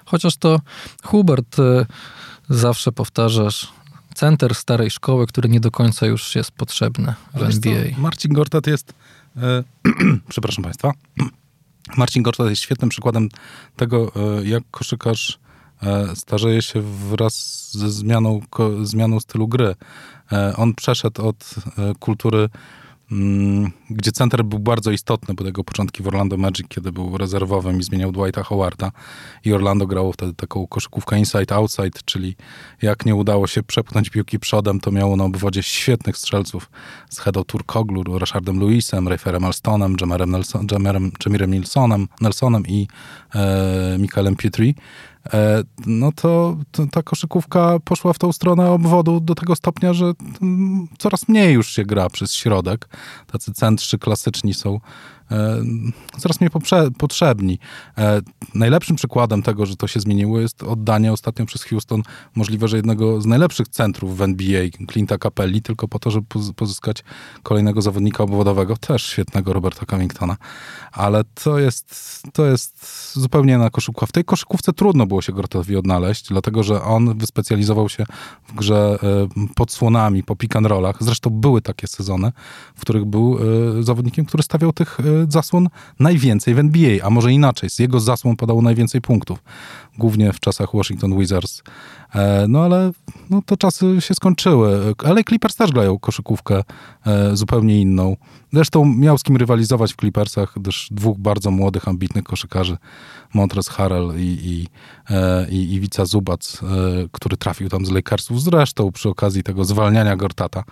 Chociaż 0.05 0.37
to 0.37 0.61
Hubert 1.03 1.59
y, 1.59 1.87
zawsze 2.49 2.93
powtarzasz, 2.93 3.69
center 4.15 4.55
starej 4.55 4.91
szkoły, 4.91 5.27
który 5.27 5.49
nie 5.49 5.61
do 5.61 5.71
końca 5.71 6.07
już 6.07 6.35
jest 6.35 6.51
potrzebny 6.51 7.15
w 7.35 7.43
NBA. 7.43 7.95
Co? 7.95 8.01
Marcin 8.01 8.33
Gortat 8.33 8.67
jest, 8.67 8.95
e, 9.37 9.65
przepraszam 10.29 10.65
Państwa, 10.65 10.93
Marcin 11.97 12.23
Gortat 12.23 12.51
jest 12.51 12.63
świetnym 12.63 12.91
przykładem 12.91 13.29
tego, 13.77 14.13
e, 14.17 14.45
jak 14.45 14.63
koszykarz 14.71 15.31
e, 15.31 15.48
starzeje 16.15 16.63
się 16.63 16.83
wraz 16.83 17.69
ze 17.73 17.91
zmianą, 17.91 18.41
zmianą 18.83 19.21
stylu 19.21 19.49
gry. 19.49 19.75
E, 20.33 20.57
on 20.57 20.75
przeszedł 20.75 21.29
od 21.29 21.55
e, 21.79 21.95
kultury, 21.99 22.49
gdzie 23.91 24.13
center 24.13 24.45
był 24.45 24.59
bardzo 24.59 24.91
istotny, 24.91 25.35
bo 25.35 25.45
jego 25.45 25.65
początki 25.65 26.03
w 26.03 26.09
Orlando 26.09 26.37
Magic, 26.37 26.67
kiedy 26.69 26.93
był 26.93 27.19
rezerwowym 27.19 27.81
i 27.81 27.83
zmieniał 27.83 28.13
Dwighta 28.13 28.43
Howarda 28.43 28.93
i 29.45 29.53
Orlando 29.53 29.87
grało 29.87 30.13
wtedy 30.13 30.35
taką 30.35 30.67
koszykówkę 30.67 31.17
inside-outside, 31.17 32.03
czyli 32.05 32.37
jak 32.83 33.07
nie 33.07 33.15
udało 33.15 33.47
się 33.47 33.63
przepchnąć 33.63 34.11
piłki 34.11 34.39
przodem, 34.39 34.81
to 34.81 34.91
miało 34.91 35.17
na 35.17 35.25
obwodzie 35.25 35.63
świetnych 35.63 36.17
strzelców 36.17 36.71
z 37.11 37.19
Hedo 37.19 37.45
Turkoglu, 37.45 38.19
Rashardem 38.19 38.61
Lewisem, 38.61 39.09
Rayferem 39.09 39.45
Alstonem, 39.45 39.97
Jamerem, 40.01 40.31
Nelson, 40.31 40.67
Jamerem, 40.73 41.11
Jamirem 41.27 41.51
Nilsonem, 41.51 42.09
Nelsonem 42.21 42.67
i 42.67 42.89
e, 43.35 43.97
Michaelem 43.99 44.37
Petrie. 44.37 44.75
No 45.87 46.13
to, 46.13 46.57
to, 46.71 46.87
ta 46.87 47.03
koszykówka 47.03 47.79
poszła 47.85 48.13
w 48.13 48.19
tą 48.19 48.33
stronę 48.33 48.71
obwodu 48.71 49.21
do 49.21 49.35
tego 49.35 49.57
stopnia, 49.57 49.93
że 49.93 50.13
coraz 50.99 51.29
mniej 51.29 51.55
już 51.55 51.73
się 51.73 51.85
gra 51.85 52.11
przez 52.11 52.35
środek. 52.35 52.89
Tacy 53.27 53.53
centrzy 53.53 53.99
klasyczni 53.99 54.55
są 54.55 54.81
coraz 56.19 56.41
mniej 56.41 56.51
poprze- 56.51 56.91
potrzebni. 56.99 57.59
E, 57.99 58.21
najlepszym 58.55 58.97
przykładem 58.97 59.43
tego, 59.43 59.67
że 59.67 59.77
to 59.77 59.87
się 59.87 60.01
zmieniło 60.01 60.41
jest 60.41 60.63
oddanie 60.63 61.13
ostatnio 61.13 61.47
przez 61.47 61.65
Houston 61.65 62.03
możliwe, 62.35 62.69
że 62.69 62.77
jednego 62.77 63.21
z 63.21 63.27
najlepszych 63.27 63.69
centrów 63.69 64.17
w 64.17 64.23
NBA, 64.23 64.63
Clint'a 64.65 65.19
Capelli, 65.19 65.63
tylko 65.63 65.89
po 65.89 65.99
to, 65.99 66.11
żeby 66.11 66.27
poz- 66.27 66.53
pozyskać 66.53 67.05
kolejnego 67.43 67.83
zawodnika 67.83 68.25
obwodowego, 68.25 68.77
też 68.77 69.07
świetnego 69.07 69.53
Roberta 69.53 69.87
Covingtona. 69.87 70.37
Ale 70.93 71.25
to 71.35 71.59
jest, 71.59 72.23
to 72.33 72.47
jest 72.47 72.89
zupełnie 73.15 73.55
inna 73.55 73.71
koszykówka. 73.71 74.07
W 74.07 74.13
tej 74.13 74.25
koszykówce 74.25 74.73
trudno 74.73 75.07
było 75.07 75.23
się 75.23 75.33
Gortowi 75.33 75.77
odnaleźć, 75.77 76.29
dlatego 76.29 76.63
że 76.63 76.83
on 76.83 77.19
wyspecjalizował 77.19 77.89
się 77.89 78.05
w 78.49 78.55
grze 78.55 78.99
e, 79.03 79.29
pod 79.55 79.73
słonami, 79.73 80.23
po 80.23 80.37
pick 80.37 80.57
and 80.57 80.67
rollach. 80.67 80.97
Zresztą 81.01 81.31
były 81.31 81.63
takie 81.63 81.87
sezony, 81.87 82.33
w 82.75 82.81
których 82.81 83.05
był 83.05 83.39
e, 83.79 83.83
zawodnikiem, 83.83 84.25
który 84.25 84.43
stawiał 84.43 84.73
tych 84.73 85.01
e, 85.01 85.18
zasłon 85.29 85.69
najwięcej 86.01 86.55
w 86.55 86.59
NBA, 86.59 87.07
a 87.07 87.11
może 87.11 87.33
inaczej, 87.33 87.71
z 87.71 87.79
jego 87.79 88.01
zasłon 88.01 88.37
padało 88.37 88.63
najwięcej 88.63 89.01
punktów. 89.01 89.39
Głównie 89.99 90.33
w 90.33 90.41
czasach 90.41 90.69
Washington 90.75 91.19
Wizards. 91.19 91.63
E, 92.15 92.47
No 92.49 92.65
ale 92.65 92.91
no, 93.31 93.43
te 93.47 93.57
czasy 93.57 93.97
się 94.01 94.15
skończyły. 94.15 94.95
Ale 95.05 95.25
Clippers 95.25 95.57
też 95.57 95.73
grają 95.73 95.99
koszykówkę 95.99 96.63
e, 97.07 97.37
zupełnie 97.37 97.81
inną. 97.81 98.17
Zresztą 98.53 98.85
miał 98.85 99.19
z 99.19 99.23
kim 99.23 99.37
rywalizować 99.37 99.93
w 99.93 99.97
Clippersach, 99.97 100.53
gdyż 100.57 100.89
dwóch 100.91 101.19
bardzo 101.19 101.51
młodych, 101.51 101.89
ambitnych 101.89 102.25
koszykarzy, 102.25 102.77
Montrezl 103.35 103.71
Harrell 103.71 104.13
i, 104.17 104.39
i, 104.43 104.67
e, 105.11 105.51
i 105.51 105.75
Iwica 105.75 106.05
Zubac, 106.05 106.61
który 107.13 107.37
trafił 107.37 107.69
tam 107.69 107.87
z 107.87 107.91
Lakersów, 107.91 108.43
zresztą 108.43 108.93
przy 108.93 109.09
okazji 109.09 109.43
tego 109.43 109.65
zwalniania 109.65 110.17
Gortata, 110.17 110.65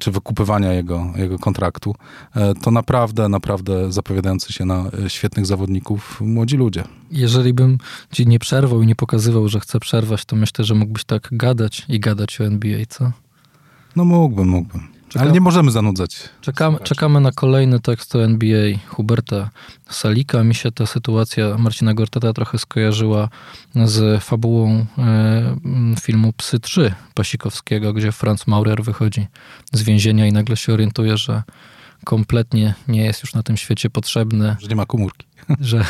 czy 0.00 0.10
wykupywania 0.10 0.72
jego, 0.72 1.12
jego 1.16 1.38
kontraktu, 1.38 1.94
e, 2.34 2.54
to 2.54 2.70
naprawdę, 2.70 3.28
naprawdę 3.28 3.92
zapowiadający 3.92 4.52
się 4.52 4.64
na 4.64 4.90
e, 5.04 5.10
świetnych 5.10 5.46
zawodników 5.46 6.20
młodzi 6.20 6.56
ludzie. 6.56 6.84
Jeżeli 7.10 7.54
bym 7.54 7.78
ci 8.12 8.26
nie 8.26 8.38
przerwał 8.38 8.82
i 8.82 8.86
nie 8.86 8.96
pokazywał, 8.96 9.48
że 9.48 9.60
chcę 9.60 9.80
przerwać, 9.80 10.24
to 10.24 10.36
myślę, 10.36 10.64
że 10.64 10.74
mógłbyś 10.74 11.04
tak 11.04 11.28
gadać 11.32 11.86
i 11.88 12.00
gadać 12.00 12.40
o 12.40 12.44
NBA, 12.44 12.78
co? 12.88 13.12
No 13.96 14.04
mógłbym, 14.04 14.48
mógłbym. 14.48 14.97
Czeka- 15.08 15.20
Ale 15.22 15.32
nie 15.32 15.40
możemy 15.40 15.70
zanudzać. 15.70 16.28
Czekamy, 16.40 16.78
czekamy 16.78 17.20
na 17.20 17.32
kolejny 17.32 17.80
tekst 17.80 18.16
o 18.16 18.24
NBA 18.24 18.78
Huberta 18.88 19.50
Salika. 19.90 20.44
Mi 20.44 20.54
się 20.54 20.72
ta 20.72 20.86
sytuacja 20.86 21.58
Marcina 21.58 21.94
Gortata 21.94 22.32
trochę 22.32 22.58
skojarzyła 22.58 23.28
z 23.84 24.24
fabułą 24.24 24.86
e, 24.98 25.56
filmu 26.00 26.32
Psy 26.32 26.60
3 26.60 26.94
Pasikowskiego, 27.14 27.92
gdzie 27.92 28.12
Franz 28.12 28.46
Maurer 28.46 28.82
wychodzi 28.82 29.26
z 29.72 29.82
więzienia 29.82 30.26
i 30.26 30.32
nagle 30.32 30.56
się 30.56 30.72
orientuje, 30.72 31.16
że 31.16 31.42
kompletnie 32.04 32.74
nie 32.88 33.04
jest 33.04 33.22
już 33.22 33.34
na 33.34 33.42
tym 33.42 33.56
świecie 33.56 33.90
potrzebny, 33.90 34.56
Że 34.60 34.68
nie 34.68 34.76
ma 34.76 34.86
komórki. 34.86 35.26
że, 35.60 35.84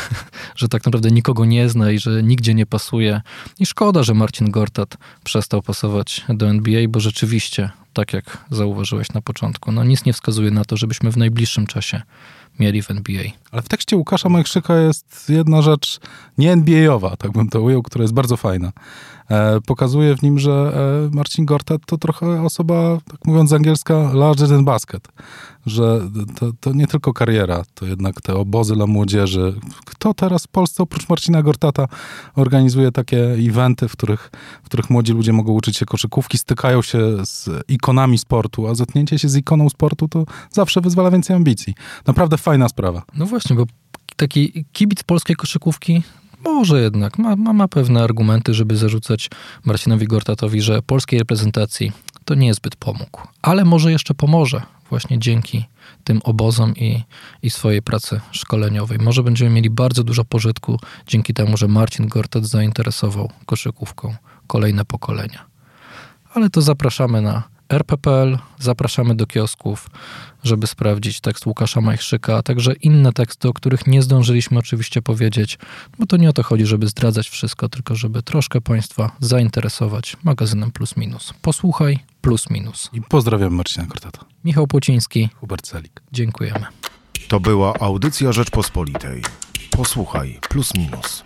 że 0.55 0.67
tak 0.67 0.85
naprawdę 0.85 1.11
nikogo 1.11 1.45
nie 1.45 1.69
zna 1.69 1.91
i 1.91 1.99
że 1.99 2.23
nigdzie 2.23 2.53
nie 2.53 2.65
pasuje. 2.65 3.21
I 3.59 3.65
szkoda, 3.65 4.03
że 4.03 4.13
Marcin 4.13 4.51
Gortat 4.51 4.97
przestał 5.23 5.61
pasować 5.61 6.25
do 6.29 6.49
NBA, 6.49 6.87
bo 6.89 6.99
rzeczywiście, 6.99 7.69
tak 7.93 8.13
jak 8.13 8.37
zauważyłeś 8.51 9.13
na 9.13 9.21
początku, 9.21 9.71
no 9.71 9.83
nic 9.83 10.05
nie 10.05 10.13
wskazuje 10.13 10.51
na 10.51 10.65
to, 10.65 10.77
żebyśmy 10.77 11.11
w 11.11 11.17
najbliższym 11.17 11.67
czasie 11.67 12.01
mieli 12.59 12.81
w 12.81 12.91
NBA. 12.91 13.23
Ale 13.51 13.61
w 13.61 13.69
tekście 13.69 13.97
Łukasza 13.97 14.29
Majchrzyka 14.29 14.77
jest 14.77 15.29
jedna 15.29 15.61
rzecz 15.61 15.99
nie 16.37 16.51
NBA-owa, 16.51 17.17
tak 17.17 17.31
bym 17.31 17.49
to 17.49 17.61
ujął, 17.61 17.83
która 17.83 18.01
jest 18.01 18.13
bardzo 18.13 18.37
fajna. 18.37 18.71
E, 19.29 19.61
pokazuje 19.61 20.15
w 20.15 20.21
nim, 20.21 20.39
że 20.39 20.51
e, 21.11 21.15
Marcin 21.15 21.45
Gortat 21.45 21.81
to 21.85 21.97
trochę 21.97 22.41
osoba, 22.41 22.97
tak 23.11 23.25
mówiąc 23.25 23.49
z 23.49 23.53
angielska, 23.53 24.13
larger 24.13 24.49
than 24.49 24.65
basket. 24.65 25.07
Że 25.65 26.01
to, 26.35 26.51
to 26.59 26.73
nie 26.73 26.87
tylko 26.87 27.13
kariera, 27.13 27.63
to 27.73 27.85
jednak 27.85 28.21
te 28.21 28.35
obozy 28.35 28.75
dla 28.75 28.87
młodzieży. 28.87 29.55
Kto 29.85 30.13
teraz 30.13 30.43
w 30.43 30.47
Polsce 30.47 30.83
oprócz 30.83 31.09
Marcina 31.09 31.43
Gortata 31.43 31.87
organizuje 32.35 32.91
takie 32.91 33.23
eventy, 33.23 33.87
w 33.87 33.91
których, 33.91 34.31
w 34.63 34.65
których 34.65 34.89
młodzi 34.89 35.13
ludzie 35.13 35.33
mogą 35.33 35.53
uczyć 35.53 35.77
się 35.77 35.85
koszykówki, 35.85 36.37
stykają 36.37 36.81
się 36.81 37.25
z 37.25 37.49
ikonami 37.67 38.17
sportu, 38.17 38.67
a 38.67 38.75
zetknięcie 38.75 39.19
się 39.19 39.29
z 39.29 39.35
ikoną 39.35 39.69
sportu 39.69 40.07
to 40.07 40.25
zawsze 40.51 40.81
wyzwala 40.81 41.11
więcej 41.11 41.35
ambicji. 41.35 41.75
Naprawdę 42.07 42.37
fajna 42.49 42.69
sprawa. 42.69 43.01
No 43.15 43.25
właśnie, 43.25 43.55
bo 43.55 43.65
taki 44.15 44.65
kibic 44.73 45.03
polskiej 45.03 45.35
koszykówki 45.35 46.03
może 46.43 46.81
jednak 46.81 47.17
ma, 47.17 47.35
ma, 47.35 47.53
ma 47.53 47.67
pewne 47.67 48.03
argumenty, 48.03 48.53
żeby 48.53 48.77
zarzucać 48.77 49.29
Marcinowi 49.65 50.07
Gortatowi, 50.07 50.61
że 50.61 50.81
polskiej 50.81 51.19
reprezentacji 51.19 51.91
to 52.25 52.35
nie 52.35 52.53
zbyt 52.53 52.75
pomógł. 52.75 53.21
Ale 53.41 53.65
może 53.65 53.91
jeszcze 53.91 54.13
pomoże 54.13 54.61
właśnie 54.89 55.19
dzięki 55.19 55.65
tym 56.03 56.21
obozom 56.23 56.75
i, 56.75 57.03
i 57.41 57.49
swojej 57.49 57.81
pracy 57.81 58.21
szkoleniowej. 58.31 58.97
Może 58.99 59.23
będziemy 59.23 59.51
mieli 59.51 59.69
bardzo 59.69 60.03
dużo 60.03 60.25
pożytku 60.25 60.79
dzięki 61.07 61.33
temu, 61.33 61.57
że 61.57 61.67
Marcin 61.67 62.07
Gortat 62.07 62.45
zainteresował 62.45 63.31
koszykówką 63.45 64.15
kolejne 64.47 64.85
pokolenia. 64.85 65.45
Ale 66.33 66.49
to 66.49 66.61
zapraszamy 66.61 67.21
na 67.21 67.43
RPPL, 67.69 68.37
zapraszamy 68.59 69.15
do 69.15 69.27
kiosków, 69.27 69.89
żeby 70.43 70.67
sprawdzić 70.67 71.21
tekst 71.21 71.45
Łukasza 71.45 71.81
Majchrzyka, 71.81 72.37
a 72.37 72.43
także 72.43 72.73
inne 72.73 73.13
teksty, 73.13 73.49
o 73.49 73.53
których 73.53 73.87
nie 73.87 74.01
zdążyliśmy 74.01 74.59
oczywiście 74.59 75.01
powiedzieć, 75.01 75.57
bo 75.99 76.05
to 76.05 76.17
nie 76.17 76.29
o 76.29 76.33
to 76.33 76.43
chodzi, 76.43 76.65
żeby 76.65 76.87
zdradzać 76.87 77.29
wszystko, 77.29 77.69
tylko 77.69 77.95
żeby 77.95 78.23
troszkę 78.23 78.61
Państwa 78.61 79.11
zainteresować 79.19 80.17
magazynem 80.23 80.71
Plus 80.71 80.97
Minus. 80.97 81.33
Posłuchaj 81.41 81.99
Plus 82.21 82.49
Minus. 82.49 82.89
I 82.93 83.01
pozdrawiam 83.01 83.53
Marcina 83.53 83.85
Gortata. 83.85 84.25
Michał 84.45 84.67
Płociński, 84.67 85.29
Hubert 85.35 85.67
Celik. 85.67 86.01
dziękujemy. 86.11 86.65
To 87.27 87.39
była 87.39 87.73
audycja 87.79 88.31
Rzeczpospolitej. 88.31 89.21
Posłuchaj, 89.71 90.39
plus 90.49 90.73
minus. 90.75 91.23